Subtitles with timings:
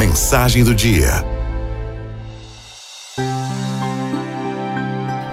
[0.00, 1.22] Mensagem do dia.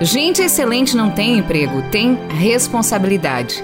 [0.02, 3.64] Gente excelente não tem emprego, tem responsabilidade.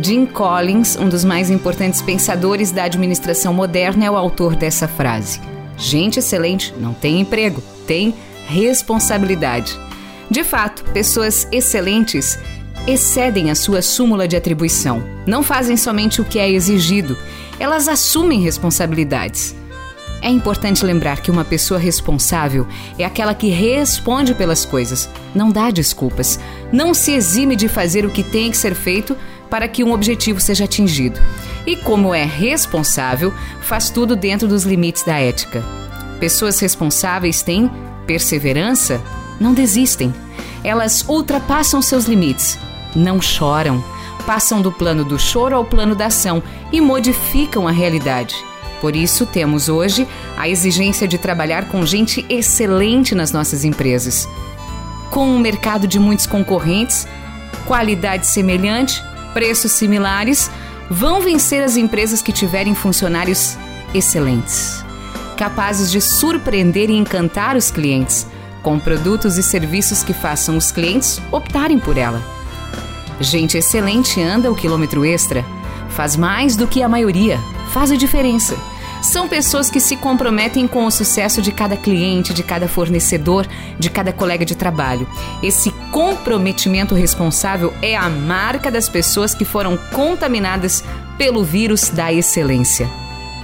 [0.00, 5.40] Jim Collins, um dos mais importantes pensadores da administração moderna, é o autor dessa frase.
[5.76, 8.14] Gente excelente não tem emprego, tem
[8.46, 9.76] responsabilidade.
[10.30, 12.38] De fato, pessoas excelentes
[12.86, 15.02] excedem a sua súmula de atribuição.
[15.26, 17.18] Não fazem somente o que é exigido,
[17.58, 19.63] elas assumem responsabilidades.
[20.24, 22.66] É importante lembrar que uma pessoa responsável
[22.98, 26.40] é aquela que responde pelas coisas, não dá desculpas,
[26.72, 29.14] não se exime de fazer o que tem que ser feito
[29.50, 31.20] para que um objetivo seja atingido.
[31.66, 35.62] E como é responsável, faz tudo dentro dos limites da ética.
[36.18, 37.70] Pessoas responsáveis têm
[38.06, 39.02] perseverança,
[39.38, 40.10] não desistem.
[40.64, 42.58] Elas ultrapassam seus limites,
[42.96, 43.84] não choram,
[44.26, 48.34] passam do plano do choro ao plano da ação e modificam a realidade.
[48.84, 50.06] Por isso, temos hoje
[50.36, 54.28] a exigência de trabalhar com gente excelente nas nossas empresas.
[55.10, 57.08] Com um mercado de muitos concorrentes,
[57.64, 60.50] qualidade semelhante, preços similares,
[60.90, 63.56] vão vencer as empresas que tiverem funcionários
[63.94, 64.84] excelentes,
[65.38, 68.26] capazes de surpreender e encantar os clientes,
[68.62, 72.22] com produtos e serviços que façam os clientes optarem por ela.
[73.18, 75.42] Gente excelente anda o quilômetro extra,
[75.88, 78.54] faz mais do que a maioria, faz a diferença.
[79.04, 83.46] São pessoas que se comprometem com o sucesso de cada cliente, de cada fornecedor,
[83.78, 85.06] de cada colega de trabalho.
[85.42, 90.82] Esse comprometimento responsável é a marca das pessoas que foram contaminadas
[91.18, 92.88] pelo vírus da excelência.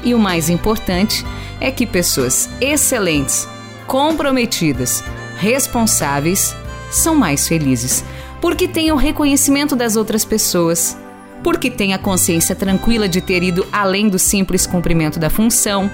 [0.03, 1.27] E o mais importante
[1.61, 3.47] é que pessoas excelentes,
[3.87, 5.05] comprometidas,
[5.37, 6.57] responsáveis,
[6.91, 8.03] são mais felizes
[8.41, 10.97] porque tem o reconhecimento das outras pessoas,
[11.43, 15.91] porque tem a consciência tranquila de ter ido além do simples cumprimento da função,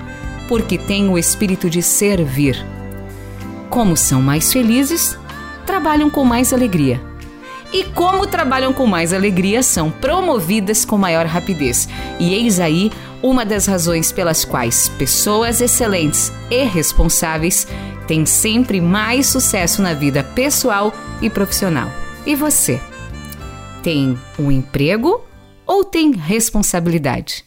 [0.49, 2.65] porque tem o espírito de servir.
[3.69, 5.19] Como são mais felizes,
[5.65, 7.01] trabalham com mais alegria.
[7.73, 11.89] E como trabalham com mais alegria, são promovidas com maior rapidez.
[12.19, 12.93] E eis aí
[13.23, 17.67] uma das razões pelas quais pessoas excelentes e responsáveis
[18.07, 21.91] têm sempre mais sucesso na vida pessoal e profissional.
[22.25, 22.81] E você?
[23.83, 25.26] Tem um emprego
[25.67, 27.45] ou tem responsabilidade?